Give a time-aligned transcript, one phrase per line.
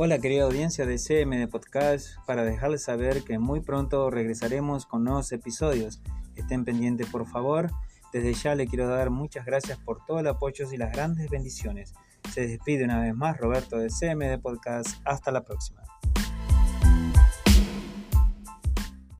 [0.00, 5.32] Hola querida audiencia de CMD Podcast, para dejarles saber que muy pronto regresaremos con nuevos
[5.32, 6.00] episodios.
[6.36, 7.72] Estén pendientes por favor.
[8.12, 11.94] Desde ya le quiero dar muchas gracias por todo el apoyo y las grandes bendiciones.
[12.32, 15.00] Se despide una vez más Roberto de CMD Podcast.
[15.04, 15.82] Hasta la próxima.